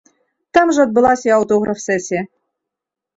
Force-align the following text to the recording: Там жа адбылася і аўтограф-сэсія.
Там 0.57 0.69
жа 0.77 0.85
адбылася 0.87 1.27
і 1.31 1.33
аўтограф-сэсія. 1.35 2.21